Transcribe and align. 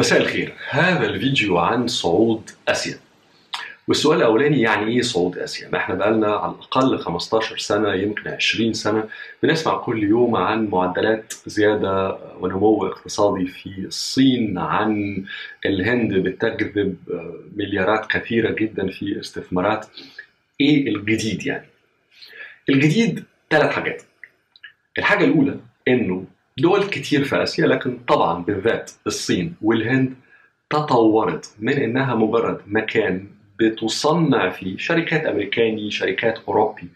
مساء 0.00 0.20
الخير. 0.20 0.52
هذا 0.68 1.06
الفيديو 1.06 1.58
عن 1.58 1.86
صعود 1.86 2.50
آسيا. 2.68 2.98
والسؤال 3.88 4.18
الأولاني 4.18 4.60
يعني 4.60 4.92
إيه 4.92 5.02
صعود 5.02 5.38
آسيا؟ 5.38 5.68
ما 5.68 5.78
إحنا 5.78 5.94
بقالنا 5.94 6.26
على 6.36 6.52
الأقل 6.52 6.98
15 6.98 7.58
سنة 7.58 7.94
يمكن 7.94 8.28
20 8.28 8.72
سنة 8.72 9.08
بنسمع 9.42 9.76
كل 9.76 10.02
يوم 10.02 10.36
عن 10.36 10.66
معدلات 10.66 11.34
زيادة 11.46 12.18
ونمو 12.40 12.86
اقتصادي 12.86 13.46
في 13.46 13.70
الصين 13.78 14.58
عن 14.58 15.24
الهند 15.66 16.14
بتجذب 16.14 16.96
مليارات 17.56 18.06
كثيرة 18.06 18.50
جدا 18.50 18.90
في 18.90 19.20
استثمارات. 19.20 19.86
إيه 20.60 20.88
الجديد 20.88 21.46
يعني؟ 21.46 21.66
الجديد 22.68 23.24
ثلاث 23.50 23.70
حاجات. 23.70 24.02
الحاجة 24.98 25.24
الأولى 25.24 25.56
إنه 25.88 26.24
دول 26.60 26.84
كتير 26.84 27.24
في 27.24 27.42
آسيا 27.42 27.66
لكن 27.66 27.98
طبعا 28.08 28.42
بالذات 28.42 28.90
الصين 29.06 29.54
والهند 29.62 30.14
تطورت 30.70 31.54
من 31.58 31.72
إنها 31.72 32.14
مجرد 32.14 32.60
مكان 32.66 33.26
بتصنع 33.60 34.50
فيه 34.50 34.76
شركات 34.76 35.26
أمريكاني 35.26 35.90
شركات 35.90 36.38
أوروبي 36.48 36.88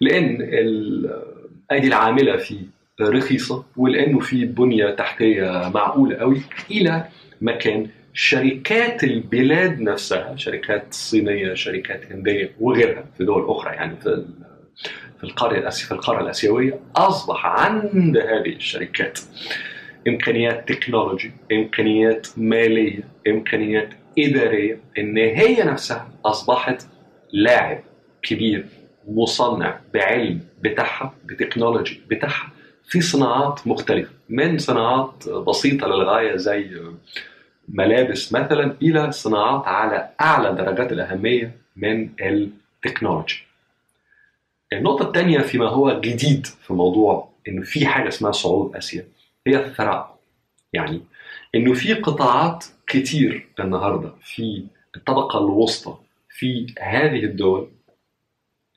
لأن 0.00 0.38
الأيدي 0.40 1.88
العاملة 1.88 2.36
فيه 2.36 2.60
رخيصة 3.00 3.64
ولأنه 3.76 4.20
في 4.20 4.44
بنية 4.44 4.90
تحتية 4.90 5.70
معقولة 5.74 6.16
قوي 6.16 6.42
إلى 6.70 7.04
مكان 7.40 7.88
شركات 8.12 9.04
البلاد 9.04 9.80
نفسها 9.80 10.36
شركات 10.36 10.94
صينية 10.94 11.54
شركات 11.54 12.12
هندية 12.12 12.52
وغيرها 12.60 13.04
في 13.18 13.24
دول 13.24 13.50
أخرى 13.50 13.74
يعني 13.74 13.96
في 13.96 14.24
في 15.20 15.24
الاسيويه 15.56 15.86
في 15.86 15.92
القارة 15.92 16.20
الأسيوية 16.22 16.80
أصبح 16.96 17.46
عند 17.46 18.16
هذه 18.16 18.56
الشركات 18.56 19.18
إمكانيات 20.08 20.68
technology 20.68 21.32
إمكانيات 21.52 22.26
مالية 22.36 23.02
إمكانيات 23.28 23.88
إدارية 24.18 24.80
إن 24.98 25.16
هي 25.18 25.62
نفسها 25.62 26.08
أصبحت 26.24 26.86
لاعب 27.32 27.80
كبير 28.22 28.66
مصنع 29.08 29.80
بعلم 29.94 30.40
بتاعها 30.62 31.14
ب 31.24 31.31
technology 31.31 32.00
بتاعها 32.10 32.48
في 32.84 33.00
صناعات 33.00 33.66
مختلفة 33.66 34.10
من 34.28 34.58
صناعات 34.58 35.28
بسيطة 35.28 35.86
للغاية 35.86 36.36
زي 36.36 36.70
ملابس 37.68 38.32
مثلا 38.32 38.76
إلى 38.82 39.12
صناعات 39.12 39.62
على 39.66 40.08
أعلى 40.20 40.52
درجات 40.52 40.92
الأهمية 40.92 41.56
من 41.76 42.08
ال 42.20 42.31
technology. 42.31 43.49
النقطة 44.72 45.06
الثانية 45.06 45.38
فيما 45.38 45.68
هو 45.68 46.00
جديد 46.00 46.46
في 46.46 46.72
موضوع 46.72 47.28
انه 47.48 47.62
في 47.62 47.86
حاجة 47.86 48.08
اسمها 48.08 48.32
صعود 48.32 48.76
اسيا 48.76 49.06
هي 49.46 49.56
الثراء. 49.66 50.18
يعني 50.72 51.00
انه 51.54 51.74
في 51.74 51.94
قطاعات 51.94 52.64
كتير 52.86 53.48
النهاردة 53.60 54.12
في 54.22 54.64
الطبقة 54.96 55.38
الوسطى 55.38 55.96
في 56.28 56.66
هذه 56.80 57.24
الدول 57.24 57.68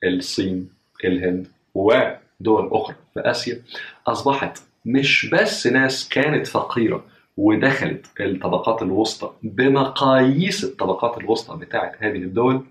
الصين 0.04 0.70
الهند 1.04 1.46
ودول 1.74 2.68
أخرى 2.72 2.96
في 3.14 3.20
آسيا 3.20 3.62
أصبحت 4.06 4.62
مش 4.84 5.26
بس 5.32 5.66
ناس 5.66 6.08
كانت 6.08 6.46
فقيرة 6.46 7.04
ودخلت 7.36 8.06
الطبقات 8.20 8.82
الوسطى 8.82 9.32
بمقاييس 9.42 10.64
الطبقات 10.64 11.18
الوسطى 11.18 11.56
بتاعت 11.56 12.02
هذه 12.02 12.16
الدول 12.16 12.64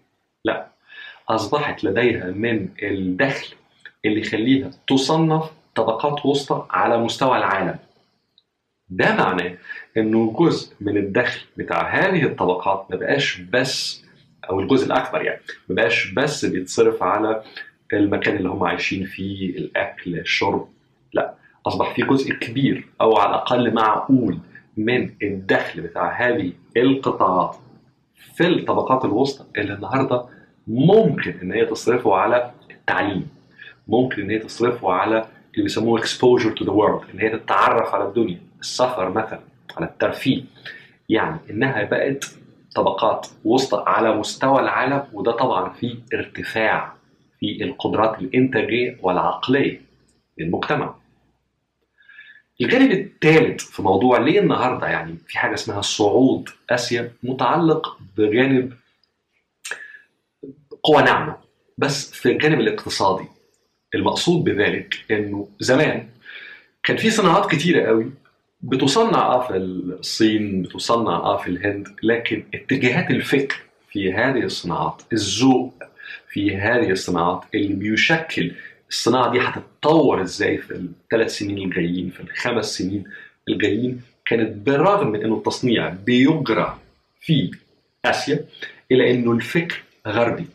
لا 0.46 0.73
أصبحت 1.30 1.84
لديها 1.84 2.32
من 2.32 2.70
الدخل 2.84 3.56
اللي 4.06 4.22
يخليها 4.22 4.72
تصنف 4.88 5.52
طبقات 5.76 6.26
وسطى 6.26 6.68
على 6.70 6.98
مستوى 6.98 7.38
العالم. 7.38 7.76
ده 8.90 9.16
معناه 9.16 9.58
إنه 9.98 10.34
جزء 10.40 10.74
من 10.82 10.98
الدخل 10.98 11.42
بتاع 11.58 11.90
هذه 11.96 12.24
الطبقات 12.24 12.86
ما 12.90 12.96
بقاش 12.96 13.38
بس 13.42 14.04
أو 14.50 14.60
الجزء 14.60 14.86
الأكبر 14.86 15.22
يعني 15.22 15.40
ما 15.70 15.76
بقاش 15.76 16.12
بس 16.12 16.46
بيتصرف 16.46 17.04
على 17.04 17.44
المكان 17.94 18.36
اللي 18.36 18.50
هم 18.50 18.64
عايشين 18.64 19.06
فيه 19.06 19.50
الأكل 19.58 20.20
الشرب 20.20 20.70
لا 21.14 21.34
أصبح 21.68 21.94
في 21.96 22.02
جزء 22.02 22.34
كبير 22.34 22.88
أو 23.02 23.18
على 23.18 23.30
الأقل 23.30 23.74
معقول 23.74 24.40
من 24.78 25.10
الدخل 25.24 25.82
بتاع 25.82 26.28
هذه 26.28 26.52
القطاعات 26.78 27.56
في 28.36 28.48
الطبقات 28.48 29.06
الوسطى 29.06 29.46
اللي 29.62 29.74
النهارده 29.74 30.26
ممكن 30.68 31.40
إن 31.42 31.52
هي 31.52 31.66
تصرفه 31.66 32.16
على 32.16 32.52
التعليم. 32.72 33.28
ممكن 33.88 34.22
إن 34.22 34.30
هي 34.30 34.40
تصرفه 34.40 34.92
على 34.92 35.18
اللي 35.54 35.64
بيسموه 35.64 36.02
exposure 36.02 36.56
to 36.60 36.64
the 36.66 36.72
world 36.72 37.10
إن 37.14 37.20
هي 37.20 37.30
تتعرف 37.30 37.96
على 37.96 38.04
الدنيا. 38.08 38.40
السفر 38.60 39.10
مثلا 39.10 39.40
على 39.78 39.86
الترفيه. 39.86 40.44
يعني 41.10 41.38
إنها 41.50 41.84
بقت 41.84 42.26
طبقات 42.76 43.28
وسطى 43.46 43.84
على 43.88 44.16
مستوى 44.16 44.60
العالم 44.60 45.04
وده 45.14 45.32
طبعا 45.32 45.70
في 45.74 45.98
ارتفاع 46.14 46.94
في 47.40 47.64
القدرات 47.64 48.20
الإنتاجية 48.20 48.98
والعقلية 49.02 49.82
للمجتمع. 50.38 50.96
الجانب 52.62 52.92
الثالث 52.92 53.64
في 53.64 53.82
موضوع 53.82 54.18
ليه 54.20 54.40
النهارده 54.40 54.88
يعني 54.88 55.18
في 55.28 55.40
حاجة 55.40 55.54
اسمها 55.54 55.82
صعود 55.82 56.50
آسيا 56.70 57.12
متعلق 57.24 57.98
بجانب 58.18 58.74
قوة 60.84 61.04
ناعمة 61.04 61.38
بس 61.78 62.12
في 62.12 62.32
الجانب 62.32 62.60
الاقتصادي 62.60 63.26
المقصود 63.96 64.44
بذلك 64.44 64.96
إنه 65.12 65.48
زمان 65.60 66.08
كان 66.84 66.98
في 66.98 67.10
صناعات 67.10 67.52
كتيرة 67.52 67.88
قوي 67.88 68.12
بتصنع 68.62 69.20
آه 69.20 69.48
في 69.48 69.58
الصين 69.58 70.62
بتصنع 70.62 71.16
آه 71.16 71.38
في 71.38 71.48
الهند 71.48 71.88
لكن 72.04 72.44
اتجاهات 72.54 73.12
الفكر 73.12 73.56
في 73.92 74.14
هذه 74.14 74.40
الصناعات 74.44 75.02
الذوق 75.14 75.74
في 76.30 76.56
هذه 76.58 76.90
الصناعات 76.92 77.42
اللي 77.56 77.74
بيشكل 77.74 78.52
الصناعة 78.90 79.32
دي 79.32 79.40
هتتطور 79.40 80.22
إزاي 80.22 80.58
في 80.58 80.72
الثلاث 80.72 81.38
سنين 81.38 81.58
الجايين 81.58 82.10
في 82.10 82.20
الخمس 82.20 82.66
سنين 82.78 83.04
الجايين 83.50 84.02
كانت 84.26 84.52
بالرغم 84.66 85.08
من 85.12 85.24
إنه 85.24 85.36
التصنيع 85.38 85.90
بيجرى 85.90 86.78
في 87.22 87.52
آسيا 88.06 88.46
الا 88.92 89.12
إنه 89.12 89.32
الفكر 89.32 89.84
غربي. 90.08 90.46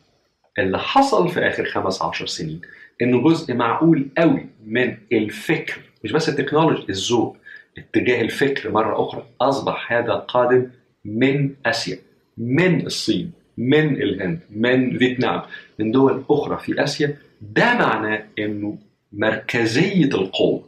اللي 0.59 0.79
حصل 0.79 1.29
في 1.29 1.41
آخر 1.41 1.65
خمس 1.65 2.03
عشر 2.03 2.27
سنين 2.27 2.61
إنه 3.03 3.23
جزء 3.23 3.55
معقول 3.55 4.09
قوي 4.19 4.47
من 4.67 4.97
الفكر 5.13 5.81
مش 6.05 6.13
بس 6.13 6.29
التكنولوجي 6.29 6.87
الذوق 6.89 7.37
اتجاه 7.79 8.21
الفكر 8.23 8.71
مرة 8.71 9.03
أخرى 9.09 9.27
أصبح 9.41 9.93
هذا 9.93 10.13
قادم 10.15 10.67
من 11.05 11.55
أسيا 11.67 11.99
من 12.39 12.87
الصين 12.87 13.33
من 13.59 14.03
الهند 14.03 14.41
من 14.51 14.99
فيتنام 14.99 15.43
من 15.79 15.91
دول 15.91 16.25
أخرى 16.31 16.59
في 16.59 16.83
أسيا. 16.85 17.17
ده 17.41 17.75
معناه 17.75 18.25
إنه 18.39 18.79
مركزية 19.13 20.05
القوة 20.05 20.65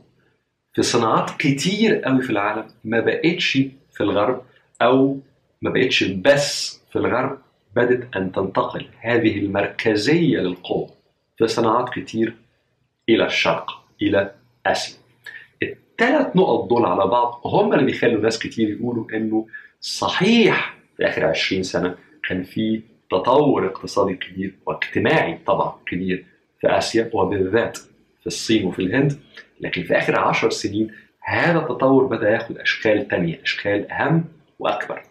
في 0.74 0.82
صناعات 0.82 1.30
كتير 1.38 1.96
قوي 1.96 2.22
في 2.22 2.30
العالم 2.30 2.64
ما 2.84 3.00
بقتش 3.00 3.52
في 3.92 4.00
الغرب 4.00 4.42
أو 4.82 5.18
ما 5.62 5.70
بقتش 5.70 6.04
بس 6.04 6.80
في 6.92 6.96
الغرب 6.96 7.38
بدت 7.76 8.16
أن 8.16 8.32
تنتقل 8.32 8.86
هذه 9.00 9.38
المركزية 9.38 10.38
للقوة 10.38 10.90
في 11.38 11.46
صناعات 11.46 11.88
كتير 11.88 12.34
إلى 13.08 13.26
الشرق 13.26 13.70
إلى 14.02 14.30
آسيا. 14.66 14.98
الثلاث 15.62 16.36
نقط 16.36 16.68
دول 16.68 16.84
على 16.84 17.06
بعض 17.06 17.40
هم 17.44 17.72
اللي 17.72 17.84
بيخلوا 17.84 18.22
ناس 18.22 18.38
كتير 18.38 18.70
يقولوا 18.70 19.06
إنه 19.14 19.46
صحيح 19.80 20.76
في 20.96 21.06
آخر 21.08 21.24
20 21.24 21.62
سنة 21.62 21.94
كان 22.28 22.42
في 22.42 22.82
تطور 23.10 23.66
اقتصادي 23.66 24.14
كبير 24.14 24.54
واجتماعي 24.66 25.38
طبعا 25.46 25.78
كبير 25.86 26.24
في 26.60 26.66
آسيا 26.78 27.10
وبالذات 27.12 27.78
في 28.20 28.26
الصين 28.26 28.66
وفي 28.66 28.82
الهند. 28.82 29.20
لكن 29.60 29.82
في 29.82 29.98
آخر 29.98 30.18
10 30.18 30.48
سنين 30.50 30.90
هذا 31.20 31.58
التطور 31.58 32.04
بدأ 32.06 32.30
ياخد 32.30 32.58
أشكال 32.58 33.08
تانية 33.08 33.40
أشكال 33.42 33.90
أهم 33.90 34.24
وأكبر. 34.58 35.02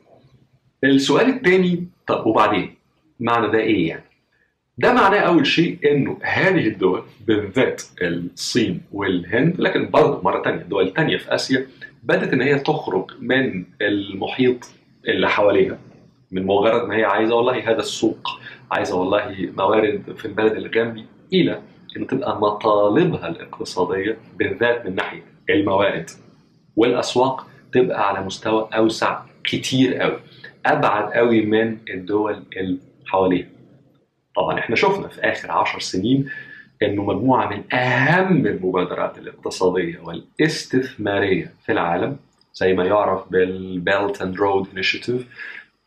السؤال 0.83 1.29
الثاني 1.29 1.87
طب 2.07 2.25
وبعدين 2.25 2.75
معنى 3.19 3.51
ده 3.51 3.59
إيه 3.59 3.87
يعني؟ 3.89 4.03
ده 4.77 4.93
معناه 4.93 5.19
أول 5.19 5.47
شيء 5.47 5.77
إنه 5.91 6.17
هذه 6.21 6.67
الدول 6.67 7.03
بالذات 7.27 7.83
الصين 8.01 8.81
والهند 8.91 9.55
لكن 9.61 9.89
برضه 9.89 10.21
مرة 10.23 10.43
ثانية 10.43 10.61
دول 10.63 10.93
ثانية 10.93 11.17
في 11.17 11.35
آسيا 11.35 11.67
بدأت 12.03 12.33
إن 12.33 12.41
هي 12.41 12.59
تخرج 12.59 13.11
من 13.19 13.65
المحيط 13.81 14.71
اللي 15.07 15.29
حواليها 15.29 15.77
من 16.31 16.45
مجرد 16.45 16.87
ما 16.87 16.95
هي 16.95 17.03
عايزة 17.03 17.35
والله 17.35 17.71
هذا 17.71 17.79
السوق 17.79 18.27
عايزة 18.71 18.95
والله 18.99 19.49
موارد 19.57 20.03
في 20.17 20.25
البلد 20.25 20.51
اللي 20.51 20.69
جنبي 20.69 21.05
إلى 21.33 21.61
إن 21.97 22.07
تبقى 22.07 22.39
مطالبها 22.41 23.27
الاقتصادية 23.27 24.17
بالذات 24.37 24.85
من 24.85 24.95
ناحية 24.95 25.23
الموارد 25.49 26.09
والأسواق 26.75 27.47
تبقى 27.73 28.07
على 28.09 28.25
مستوى 28.25 28.69
أوسع 28.73 29.19
كتير 29.43 29.95
قوي 29.95 30.19
أبعد 30.65 31.11
قوي 31.13 31.45
من 31.45 31.77
الدول 31.89 32.43
اللي 32.57 32.77
حواليها. 33.05 33.47
طبعا 34.35 34.59
إحنا 34.59 34.75
شفنا 34.75 35.07
في 35.07 35.21
آخر 35.21 35.51
عشر 35.51 35.79
سنين 35.79 36.29
إنه 36.83 37.03
مجموعة 37.03 37.49
من 37.49 37.73
أهم 37.73 38.45
المبادرات 38.47 39.17
الاقتصادية 39.17 39.99
والاستثمارية 39.99 41.53
في 41.65 41.71
العالم 41.71 42.17
زي 42.53 42.73
ما 42.73 42.85
يعرف 42.85 43.29
بال 43.31 43.61
Belt 43.61 44.21
and 44.21 44.35
Road 44.37 44.67
Initiative 44.73 45.27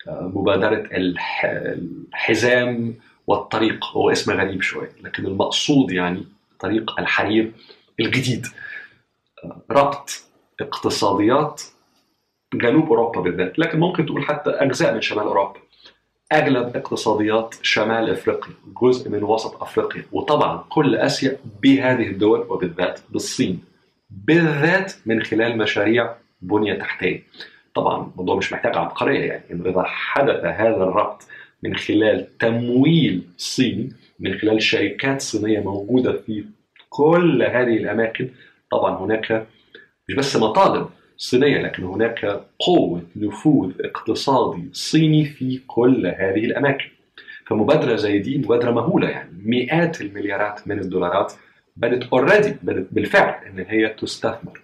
مبادرة 0.08 0.88
الح- 0.96 1.44
الحزام 1.44 2.94
والطريق 3.26 3.84
هو 3.84 4.10
اسم 4.10 4.32
غريب 4.32 4.62
شوية 4.62 4.90
لكن 5.02 5.26
المقصود 5.26 5.90
يعني 5.92 6.24
طريق 6.60 7.00
الحرير 7.00 7.52
الجديد. 8.00 8.46
آه، 9.44 9.62
ربط 9.70 10.24
اقتصاديات 10.60 11.62
جنوب 12.54 12.88
أوروبا 12.88 13.20
بالذات 13.20 13.58
لكن 13.58 13.80
ممكن 13.80 14.06
تقول 14.06 14.22
حتى 14.22 14.50
أجزاء 14.50 14.94
من 14.94 15.00
شمال 15.00 15.24
أوروبا. 15.24 15.60
أغلب 16.32 16.76
اقتصاديات 16.76 17.54
شمال 17.62 18.10
أفريقيا 18.10 18.54
جزء 18.82 19.10
من 19.10 19.22
وسط 19.22 19.62
أفريقيا 19.62 20.04
وطبعا 20.12 20.64
كل 20.68 20.96
آسيا 20.96 21.36
بهذه 21.62 22.06
الدول 22.08 22.46
وبالذات 22.48 23.00
بالصين 23.10 23.64
بالذات 24.10 24.92
من 25.06 25.22
خلال 25.22 25.58
مشاريع 25.58 26.14
بنية 26.42 26.74
تحتية. 26.74 27.22
طبعا 27.74 28.10
الموضوع 28.12 28.36
مش 28.36 28.52
محتاج 28.52 28.76
عبقرية 28.76 29.20
يعني 29.24 29.44
إنه 29.50 29.70
إذا 29.70 29.82
حدث 29.82 30.44
هذا 30.44 30.82
الربط 30.84 31.22
من 31.62 31.76
خلال 31.76 32.38
تمويل 32.38 33.22
صيني 33.36 33.92
من 34.20 34.38
خلال 34.38 34.62
شركات 34.62 35.20
صينية 35.20 35.60
موجودة 35.60 36.12
في 36.12 36.44
كل 36.88 37.42
هذه 37.42 37.76
الأماكن 37.76 38.28
طبعا 38.70 38.96
هناك 38.96 39.46
مش 40.08 40.14
بس 40.14 40.36
مطالب 40.36 40.88
صينيه 41.22 41.62
لكن 41.62 41.84
هناك 41.84 42.44
قوة 42.58 43.02
نفوذ 43.16 43.72
اقتصادي 43.80 44.68
صيني 44.72 45.24
في 45.24 45.60
كل 45.66 46.06
هذه 46.06 46.44
الأماكن. 46.44 46.88
فمبادرة 47.46 47.96
زي 47.96 48.18
دي 48.18 48.38
مبادرة 48.38 48.70
مهولة 48.70 49.08
يعني. 49.08 49.30
مئات 49.44 50.00
المليارات 50.00 50.68
من 50.68 50.78
الدولارات 50.78 51.32
بدت 51.76 52.08
already 52.12 52.56
بدت 52.62 52.88
بالفعل 52.92 53.44
إن 53.46 53.64
هي 53.68 53.88
تستثمر. 53.88 54.60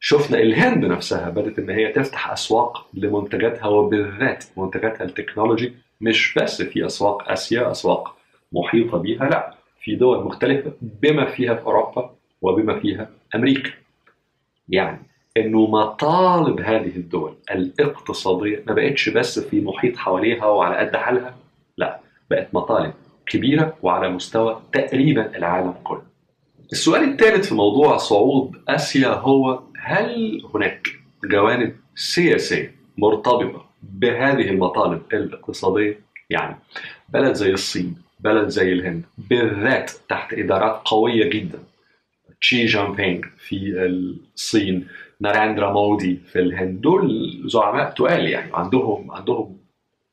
شفنا 0.00 0.38
الهند 0.38 0.84
نفسها 0.84 1.30
بدت 1.30 1.58
إن 1.58 1.70
هي 1.70 1.92
تفتح 1.92 2.30
أسواق 2.32 2.86
لمنتجاتها 2.94 3.66
وبالذات 3.66 4.44
منتجاتها 4.56 5.04
التكنولوجي. 5.04 5.72
مش 6.00 6.34
بس 6.38 6.62
في 6.62 6.86
أسواق 6.86 7.30
آسيا 7.30 7.70
أسواق 7.70 8.16
محيطة 8.52 8.98
بها 8.98 9.28
لا. 9.28 9.54
في 9.80 9.96
دول 9.96 10.24
مختلفة 10.24 10.72
بما 10.80 11.24
فيها 11.24 11.54
في 11.54 11.62
أوروبا 11.62 12.14
وبما 12.42 12.80
فيها 12.80 13.10
أمريكا. 13.34 13.70
يعني 14.68 15.13
إنه 15.36 15.66
مطالب 15.66 16.60
هذه 16.60 16.96
الدول 16.96 17.34
الاقتصادية 17.50 18.62
ما 18.66 18.74
بقتش 18.74 19.08
بس 19.08 19.38
في 19.38 19.60
محيط 19.60 19.96
حواليها 19.96 20.46
وعلى 20.46 20.76
قد 20.76 20.96
حالها 20.96 21.36
لا 21.78 22.00
بقت 22.30 22.48
مطالب 22.52 22.92
كبيرة 23.26 23.76
وعلى 23.82 24.08
مستوى 24.08 24.62
تقريبا 24.72 25.36
العالم 25.36 25.74
كله 25.84 26.02
السؤال 26.72 27.02
الثالث 27.02 27.48
في 27.48 27.54
موضوع 27.54 27.96
صعود 27.96 28.62
آسيا 28.68 29.08
هو 29.08 29.62
هل 29.78 30.42
هناك 30.54 30.88
جوانب 31.24 31.76
سياسية 31.94 32.74
مرتبطة 32.98 33.64
بهذه 33.82 34.50
المطالب 34.50 35.02
الاقتصادية؟ 35.12 36.00
يعني 36.30 36.56
بلد 37.08 37.34
زي 37.34 37.50
الصين، 37.50 37.96
بلد 38.20 38.48
زي 38.48 38.72
الهند 38.72 39.04
بالذات 39.18 39.92
تحت 40.08 40.32
إدارات 40.32 40.80
قوية 40.84 41.30
جدا 41.30 41.58
تشي 42.40 42.66
جين 42.66 43.22
في 43.38 43.86
الصين، 44.34 44.86
ناريندرا 45.20 45.72
مودي 45.72 46.16
في 46.16 46.38
الهند، 46.38 46.80
دول 46.80 47.42
زعماء 47.46 47.90
تقال 47.90 48.28
يعني. 48.28 48.50
عندهم 48.54 49.10
عندهم 49.10 49.58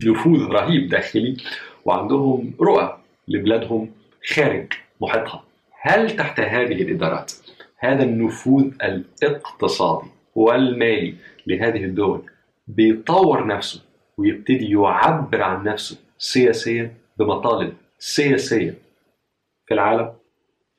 نفوذ 0.05 0.47
رهيب 0.47 0.89
داخلي 0.89 1.37
وعندهم 1.85 2.53
رؤى 2.61 2.97
لبلادهم 3.27 3.91
خارج 4.33 4.73
محيطها. 5.01 5.43
هل 5.81 6.15
تحت 6.15 6.39
هذه 6.39 6.81
الإدارات 6.81 7.31
هذا 7.77 8.03
النفوذ 8.03 8.71
الاقتصادي 8.83 10.07
والمالي 10.35 11.15
لهذه 11.47 11.83
الدول 11.83 12.21
بيطور 12.67 13.47
نفسه 13.47 13.81
ويبتدي 14.17 14.71
يعبر 14.71 15.41
عن 15.41 15.63
نفسه 15.63 15.97
سياسيا 16.17 16.93
بمطالب 17.17 17.73
سياسية 17.99 18.73
في 19.65 19.73
العالم؟ 19.73 20.13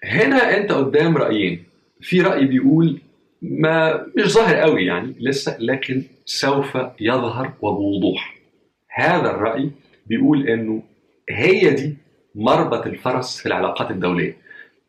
هنا 0.05 0.57
أنت 0.57 0.73
قدام 0.73 1.17
رأيين. 1.17 1.65
في 2.01 2.21
رأي 2.21 2.45
بيقول 2.47 3.01
ما 3.43 4.07
مش 4.17 4.33
ظاهر 4.33 4.57
قوي 4.57 4.85
يعني 4.85 5.15
لسه 5.21 5.57
لكن 5.61 6.03
سوف 6.25 6.79
يظهر 7.01 7.53
وبوضوح. 7.63 8.37
هذا 8.89 9.31
الرأي 9.31 9.71
بيقول 10.07 10.49
إنه 10.49 10.83
هي 11.31 11.71
دي 11.71 11.97
مربط 12.35 12.87
الفرس 12.87 13.41
في 13.41 13.47
العلاقات 13.47 13.91
الدولية. 13.91 14.37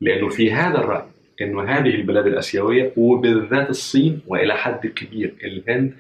لأنه 0.02 0.30
في 0.30 0.52
هذا 0.52 0.78
الرأي 0.78 1.06
إنه 1.42 1.64
هذه 1.64 1.96
البلاد 1.96 2.28
الأسيوية 2.28 2.94
وبالذات 2.98 3.70
الصين 3.70 4.22
وإلى 4.28 4.54
حد 4.58 4.88
كبير 4.88 5.34
الهند 5.44 5.94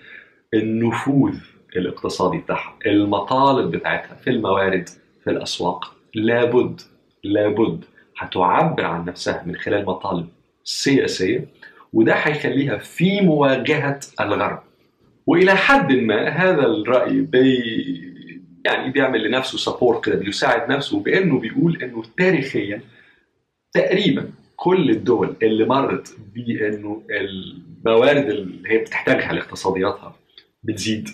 النفوذ 0.53 1.35
الاقتصادي 1.75 2.38
بتاعها 2.38 2.75
المطالب 2.85 3.71
بتاعتها 3.71 4.15
في 4.15 4.29
الموارد 4.29 4.89
في 5.23 5.29
الأسواق 5.29 5.95
لابد 6.13 6.81
لابد 7.23 7.85
هتعبر 8.17 8.85
عن 8.85 9.05
نفسها 9.05 9.44
من 9.45 9.55
خلال 9.55 9.85
مطالب 9.85 10.27
سياسية 10.63 11.45
وده 11.93 12.13
هيخليها 12.13 12.77
في 12.77 13.21
مواجهة 13.21 13.99
الغرب. 14.21 14.59
وإلى 15.27 15.55
حد 15.55 15.91
ما 15.91 16.27
هذا 16.29 16.65
الرأي 16.65 17.21
بي 17.21 17.63
يعني 18.65 18.91
بيعمل 18.91 19.27
لنفسه 19.27 19.57
سبورت 19.57 20.05
كده 20.05 20.15
بيساعد 20.15 20.71
نفسه 20.71 20.99
بأنه 20.99 21.39
بيقول 21.39 21.83
إنه 21.83 22.03
تاريخيا 22.17 22.81
تقريبا 23.73 24.29
كل 24.55 24.89
الدول 24.89 25.35
اللي 25.43 25.65
مرت 25.65 26.15
بأنه 26.35 27.03
الموارد 27.11 28.29
اللي 28.29 28.69
هي 28.69 28.77
بتحتاجها 28.77 29.33
لاقتصادياتها 29.33 30.15
بتزيد 30.63 31.09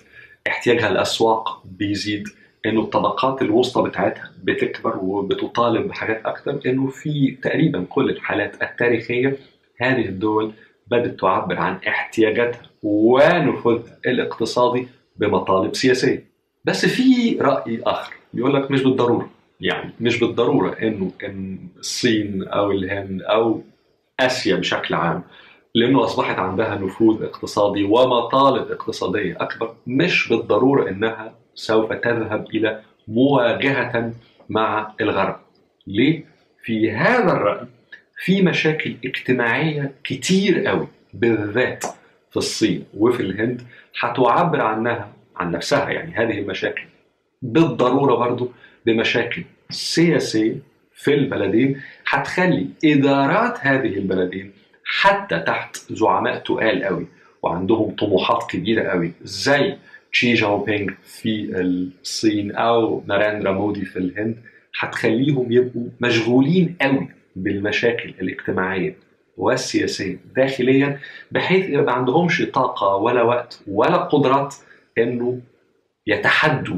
احتياجها 0.47 0.89
الاسواق 0.89 1.63
بيزيد 1.65 2.23
إنه 2.65 2.81
الطبقات 2.81 3.41
الوسطى 3.41 3.89
بتاعتها 3.89 4.31
بتكبر 4.43 4.97
وبتطالب 4.97 5.87
بحاجات 5.87 6.21
أكتر 6.25 6.59
إنه 6.65 6.87
في 6.87 7.37
تقريبا 7.41 7.85
كل 7.89 8.09
الحالات 8.09 8.63
التاريخية 8.63 9.37
هذه 9.81 10.05
الدول 10.05 10.51
بدات 10.91 11.19
تعبر 11.19 11.57
عن 11.57 11.79
احتياجاتها 11.87 12.61
ونفوذها 12.83 13.97
الاقتصادي 14.05 14.87
بمطالب 15.15 15.75
سياسية 15.75 16.29
بس 16.65 16.85
في 16.85 17.37
رأي 17.41 17.81
آخر 17.83 18.13
بيقول 18.33 18.53
لك 18.53 18.71
مش 18.71 18.83
بالضرورة 18.83 19.29
يعني 19.61 19.93
مش 20.01 20.19
بالضرورة 20.19 20.75
إنه 20.81 21.11
إن 21.23 21.57
الصين 21.79 22.43
أو 22.47 22.71
الهند 22.71 23.21
أو 23.21 23.61
آسيا 24.19 24.55
بشكل 24.55 24.95
عام 24.95 25.23
لأنه 25.75 26.03
أصبحت 26.03 26.39
عندها 26.39 26.75
نفوذ 26.75 27.23
اقتصادي 27.23 27.83
ومطالب 27.83 28.71
اقتصادية 28.71 29.37
أكبر 29.39 29.75
مش 29.87 30.29
بالضرورة 30.29 30.89
إنها 30.89 31.33
سوف 31.55 31.93
تذهب 31.93 32.45
إلى 32.53 32.81
مواجهة 33.07 34.13
مع 34.49 34.93
الغرب. 35.01 35.35
ليه؟ 35.87 36.25
في 36.63 36.91
هذا 36.91 37.31
الرأي 37.31 37.67
في 38.23 38.41
مشاكل 38.41 38.95
اجتماعية 39.05 39.91
كتير 40.03 40.67
قوي 40.67 40.87
بالذات 41.13 41.83
في 42.31 42.37
الصين 42.37 42.83
وفي 42.97 43.19
الهند 43.19 43.61
هتعبر 43.99 44.61
عنها 44.61 45.09
عن 45.35 45.51
نفسها 45.51 45.89
يعني 45.89 46.13
هذه 46.15 46.39
المشاكل. 46.39 46.83
بالضرورة 47.41 48.15
برضو 48.15 48.51
بمشاكل 48.85 49.43
سياسية 49.69 50.55
في 50.93 51.13
البلدين 51.13 51.81
هتخلي 52.07 52.67
إدارات 52.85 53.57
هذه 53.61 53.97
البلدين 53.97 54.51
حتى 54.85 55.39
تحت 55.39 55.77
زعماء 55.89 56.37
تقال 56.37 56.83
قوي 56.83 57.07
وعندهم 57.41 57.95
طموحات 57.95 58.43
كبيرة 58.51 58.83
قوي 58.89 59.11
زي 59.21 59.75
تشي 60.11 60.33
جاو 60.33 60.63
بينغ 60.63 60.93
في 61.03 61.49
الصين 61.53 62.51
أو 62.51 63.03
ناريندرا 63.07 63.51
مودي 63.51 63.85
في 63.85 63.99
الهند 63.99 64.37
هتخليهم 64.79 65.51
يبقوا 65.51 65.87
مشغولين 66.01 66.75
قوي 66.81 67.07
بالمشاكل 67.43 68.09
الاجتماعية 68.21 68.97
والسياسية 69.37 70.19
داخليا 70.35 70.99
بحيث 71.31 71.69
ما 71.69 71.91
عندهمش 71.91 72.41
طاقة 72.53 72.95
ولا 72.95 73.21
وقت 73.23 73.61
ولا 73.67 73.97
قدرات 73.97 74.55
إنه 74.97 75.39
يتحدوا 76.07 76.77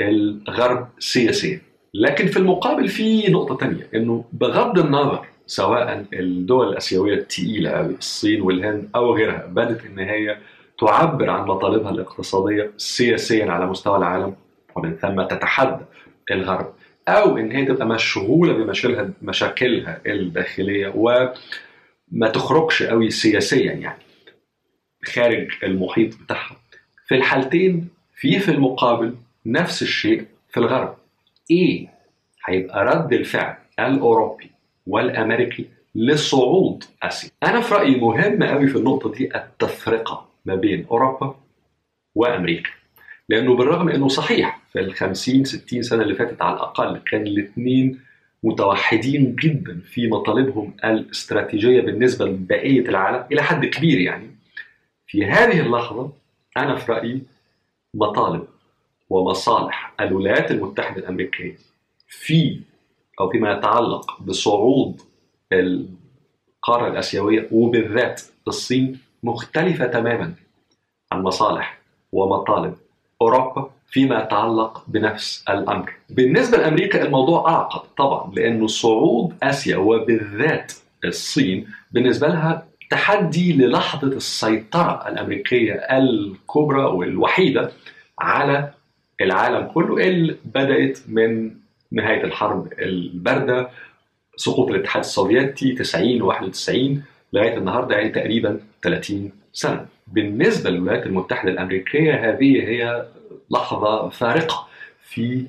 الغرب 0.00 0.88
سياسيا. 0.98 1.60
لكن 1.94 2.26
في 2.26 2.36
المقابل 2.36 2.88
في 2.88 3.32
نقطة 3.32 3.56
تانية 3.56 3.88
إنه 3.94 4.24
بغض 4.32 4.78
النظر 4.78 5.26
سواء 5.46 6.06
الدول 6.12 6.68
الآسيوية 6.68 7.14
الثقيله 7.14 7.70
قوي 7.70 7.94
الصين 7.94 8.40
والهند 8.42 8.88
أو 8.94 9.14
غيرها 9.14 9.46
بدات 9.46 9.84
إن 9.84 9.98
هي 9.98 10.36
تعبر 10.78 11.30
عن 11.30 11.48
مطالبها 11.48 11.90
الاقتصادية 11.90 12.70
سياسيا 12.76 13.46
على 13.52 13.66
مستوى 13.66 13.96
العالم 13.96 14.34
ومن 14.76 14.96
ثم 14.96 15.22
تتحدى 15.22 15.84
الغرب 16.30 16.72
أو 17.08 17.36
إن 17.38 17.52
هي 17.52 17.64
تبقى 17.64 17.86
مشغولة 17.86 18.52
بمشاكلها 18.52 19.10
مشاكلها 19.22 20.00
الداخلية 20.06 20.92
وما 20.96 22.28
تخرجش 22.34 22.82
قوي 22.82 23.10
سياسيا 23.10 23.72
يعني 23.72 24.02
خارج 25.04 25.48
المحيط 25.62 26.22
بتاعها. 26.22 26.56
في 27.08 27.14
الحالتين 27.14 27.88
في 28.14 28.38
في 28.38 28.50
المقابل 28.50 29.14
نفس 29.46 29.82
الشيء 29.82 30.24
في 30.48 30.56
الغرب. 30.60 30.96
إيه 31.50 31.88
هيبقى 32.46 32.84
رد 32.84 33.12
الفعل 33.12 33.56
الأوروبي 33.80 34.50
والأمريكي 34.86 35.66
لصعود 35.94 36.84
آسيا؟ 37.02 37.30
أنا 37.42 37.60
في 37.60 37.74
رأيي 37.74 37.96
مهم 38.00 38.42
قوي 38.42 38.66
في 38.68 38.76
النقطة 38.78 39.12
دي 39.12 39.36
التفرقة 39.36 40.28
ما 40.44 40.54
بين 40.54 40.86
أوروبا 40.90 41.34
وأمريكا. 42.14 42.70
لأنه 43.28 43.56
بالرغم 43.56 43.88
إنه 43.88 44.08
صحيح 44.08 44.60
في 44.72 44.80
ال 44.80 44.94
50 44.94 45.44
60 45.44 45.82
سنة 45.82 46.02
اللي 46.02 46.14
فاتت 46.14 46.42
على 46.42 46.56
الأقل 46.56 46.98
كان 46.98 47.26
الاثنين 47.26 48.00
متوحدين 48.42 49.36
جدا 49.36 49.80
في 49.80 50.08
مطالبهم 50.08 50.76
الاستراتيجية 50.84 51.80
بالنسبة 51.80 52.24
لبقية 52.24 52.88
العالم 52.88 53.24
إلى 53.32 53.42
حد 53.42 53.64
كبير 53.64 54.00
يعني. 54.00 54.30
في 55.06 55.24
هذه 55.24 55.60
اللحظة 55.60 56.12
أنا 56.56 56.76
في 56.76 56.92
رأيي 56.92 57.22
مطالب 57.94 58.46
ومصالح 59.10 59.94
الولايات 60.00 60.50
المتحدة 60.50 60.98
الأمريكية 60.98 61.56
في 62.08 62.60
أو 63.20 63.30
فيما 63.30 63.52
يتعلق 63.52 64.20
بصعود 64.22 65.00
القارة 65.52 66.88
الآسيوية 66.88 67.48
وبالذات 67.52 68.22
الصين 68.48 68.98
مختلفة 69.22 69.86
تماما 69.86 70.34
عن 71.12 71.22
مصالح 71.22 71.78
ومطالب 72.12 72.74
أوروبا 73.22 73.70
فيما 73.90 74.22
يتعلق 74.22 74.84
بنفس 74.88 75.44
الأمر. 75.48 75.92
بالنسبة 76.10 76.58
لأمريكا 76.58 77.04
الموضوع 77.04 77.50
أعقد 77.50 77.88
طبعا 77.98 78.32
لأنه 78.34 78.66
صعود 78.66 79.34
آسيا 79.42 79.76
وبالذات 79.76 80.72
الصين 81.04 81.66
بالنسبة 81.92 82.28
لها 82.28 82.66
تحدي 82.90 83.52
للحظة 83.52 84.08
السيطرة 84.08 85.08
الأمريكية 85.08 85.72
الكبرى 85.74 86.84
والوحيدة 86.84 87.70
على 88.18 88.70
العالم 89.20 89.66
كله 89.66 89.96
اللي 90.08 90.36
بدأت 90.44 90.98
من 91.08 91.50
نهاية 91.92 92.24
الحرب 92.24 92.72
الباردة 92.78 93.68
سقوط 94.36 94.70
الاتحاد 94.70 95.02
السوفيتي 95.04 95.72
90 95.74 96.22
91 96.22 97.02
لغاية 97.32 97.56
النهارده 97.58 97.96
يعني 97.96 98.08
تقريبا 98.08 98.60
30 98.82 99.30
سنة. 99.52 99.86
بالنسبة 100.06 100.70
للولايات 100.70 101.06
المتحدة 101.06 101.50
الأمريكية 101.50 102.30
هذه 102.30 102.68
هي 102.68 103.06
لحظة 103.50 104.08
فارقة 104.08 104.68
في 105.02 105.46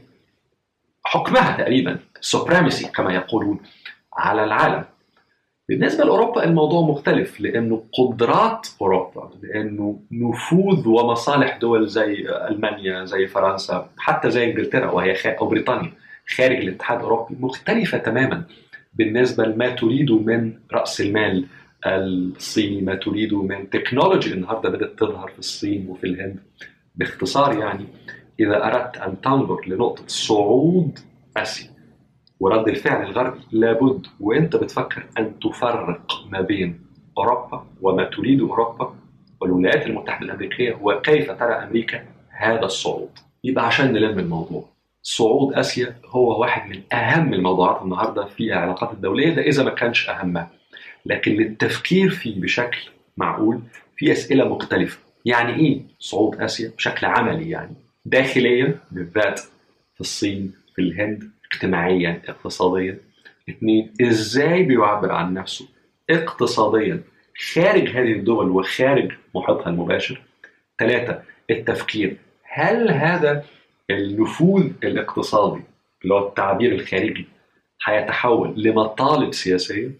حكمها 1.03 1.57
تقريبا 1.57 1.99
سوبرامسي 2.21 2.91
كما 2.91 3.13
يقولون 3.13 3.59
على 4.13 4.43
العالم. 4.43 4.83
بالنسبة 5.69 6.03
لأوروبا 6.03 6.43
الموضوع 6.43 6.81
مختلف 6.81 7.41
لأنه 7.41 7.83
قدرات 7.97 8.67
أوروبا 8.81 9.29
لأنه 9.43 9.99
نفوذ 10.11 10.87
ومصالح 10.87 11.57
دول 11.57 11.87
زي 11.87 12.27
ألمانيا 12.49 13.05
زي 13.05 13.27
فرنسا 13.27 13.89
حتى 13.97 14.29
زي 14.29 14.45
إنجلترا 14.45 14.91
وهي 14.91 15.15
أو 15.25 15.47
بريطانيا 15.47 15.91
خارج 16.35 16.55
الاتحاد 16.57 16.97
الأوروبي 16.97 17.35
مختلفة 17.39 17.97
تماما 17.97 18.43
بالنسبة 18.93 19.45
لما 19.45 19.69
تريده 19.69 20.19
من 20.19 20.53
رأس 20.73 21.01
المال. 21.01 21.45
الصيني 21.85 22.81
ما 22.81 22.95
تريده 22.95 23.41
من 23.41 23.69
تكنولوجي 23.69 24.33
النهارده 24.33 24.69
بدأت 24.69 24.99
تظهر 24.99 25.27
في 25.27 25.39
الصين 25.39 25.85
وفي 25.89 26.03
الهند 26.07 26.39
باختصار 26.95 27.59
يعني. 27.59 27.85
إذا 28.39 28.65
أردت 28.65 28.97
أن 28.97 29.21
تنظر 29.21 29.61
لنقطة 29.67 30.03
صعود 30.07 30.99
اسيا 31.37 31.69
ورد 32.39 32.67
الفعل 32.67 33.05
الغربي 33.09 33.39
لابد 33.51 34.07
وأنت 34.19 34.55
بتفكر 34.55 35.05
أن 35.17 35.39
تفرق 35.39 36.11
ما 36.29 36.41
بين 36.41 36.79
أوروبا 37.17 37.65
وما 37.81 38.03
تريد 38.03 38.41
أوروبا 38.41 38.95
والولايات 39.41 39.87
المتحدة 39.87 40.25
الأمريكية 40.25 40.77
وكيف 40.81 41.31
ترى 41.31 41.53
أمريكا 41.53 42.05
هذا 42.29 42.65
الصعود. 42.65 43.09
يبقى 43.43 43.67
عشان 43.67 43.93
نلم 43.93 44.19
الموضوع 44.19 44.65
صعود 45.01 45.53
أسيا 45.53 45.95
هو 46.05 46.41
واحد 46.41 46.69
من 46.69 46.81
أهم 46.93 47.33
الموضوعات 47.33 47.81
النهارده 47.81 48.25
في 48.25 48.43
العلاقات 48.53 48.91
الدولية 48.93 49.35
ده 49.35 49.41
إذا 49.41 49.63
ما 49.63 49.69
كانش 49.69 50.09
أهمها. 50.09 50.51
لكن 51.07 51.31
للتفكير 51.31 52.09
فيه 52.09 52.41
بشكل 52.41 52.89
معقول 53.17 53.61
في 53.97 54.11
أسئلة 54.11 54.49
مختلفة. 54.49 54.99
يعني 55.25 55.55
إيه 55.55 55.81
صعود 55.99 56.41
آسيا؟ 56.41 56.71
بشكل 56.77 57.05
عملي 57.05 57.49
يعني. 57.49 57.75
داخليا 58.05 58.79
بالذات 58.91 59.39
في 59.93 60.01
الصين 60.01 60.53
في 60.75 60.81
الهند 60.81 61.31
اجتماعيا 61.53 62.21
اقتصاديا. 62.27 62.99
اثنين 63.49 63.93
إزاي 64.01 64.63
بيعبر 64.63 65.11
عن 65.11 65.33
نفسه؟ 65.33 65.67
اقتصاديا. 66.09 67.03
خارج 67.53 67.89
هذه 67.89 68.11
الدول 68.11 68.49
وخارج 68.49 69.11
محيطها 69.35 69.69
المباشر. 69.69 70.21
ثلاثة 70.79 71.21
التفكير. 71.49 72.17
هل 72.43 72.91
هذا 72.91 73.43
النفوذ 73.89 74.71
الاقتصادي 74.83 75.61
اللي 76.03 76.13
هو 76.13 76.27
التعبير 76.27 76.71
الخارجي 76.71 77.25
هيتحول 77.85 78.63
لمطالب 78.63 79.33
سياسية؟ 79.33 79.91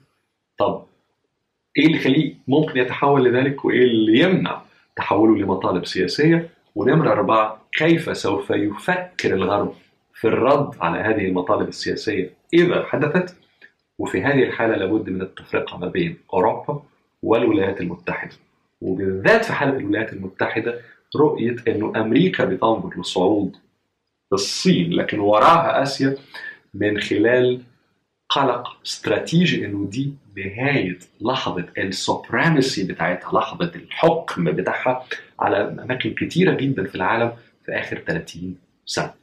طب 0.58 0.86
إيه 1.78 1.86
اللي 1.86 1.98
يخليه 1.98 2.34
ممكن 2.48 2.80
يتحول 2.80 3.26
لذلك 3.26 3.66
وإيه 3.66 3.84
اللي 3.84 4.20
يمنع 4.20 4.62
تحوله 4.96 5.38
لمطالب 5.38 5.86
سياسية؟ 5.86 6.50
ونمرة 6.76 7.12
أربعة 7.12 7.62
كيف 7.72 8.18
سوف 8.18 8.50
يفكر 8.50 9.34
الغرب 9.34 9.74
في 10.14 10.28
الرد 10.28 10.76
على 10.82 11.00
هذه 11.00 11.26
المطالب 11.28 11.68
السياسية؟ 11.68 12.34
إذا 12.54 12.86
حدثت 12.86 13.36
وفي 14.00 14.22
هذه 14.22 14.44
الحالة 14.44 14.76
لابد 14.76 15.10
من 15.10 15.22
التفرقة 15.22 15.78
ما 15.78 15.88
بين 15.88 16.18
أوروبا 16.34 16.84
والولايات 17.24 17.82
المتحدة. 17.82 18.36
وبالذات 18.82 19.46
في 19.46 19.54
حالة 19.54 19.78
الولايات 19.78 20.14
المتحدة 20.14 20.80
رؤية 21.16 21.56
أنه 21.68 21.94
أمريكا 21.96 22.46
بتنظر 22.46 23.00
لصعود 23.00 23.56
الصين 24.34 24.94
لكن 24.94 25.20
وراها 25.20 25.82
آسيا 25.84 26.16
من 26.74 27.00
خلال 27.00 27.62
قلق 28.30 28.78
استراتيجي 28.86 29.66
إنه 29.66 29.88
دي 29.92 30.14
نهاية 30.38 31.00
لحظة 31.22 31.65
السوبرامسي 31.77 32.84
بتاعتها 32.84 33.39
لحظة 33.39 33.72
الحكم 33.75 34.51
بتاعها 34.51 35.06
على 35.39 35.58
أماكن 35.58 36.13
كتيرة 36.13 36.53
جدا 36.53 36.84
في 36.84 36.96
العالم 36.96 37.32
في 37.65 37.72
آخر 37.72 37.98
30 38.08 38.56
سنة. 38.86 39.13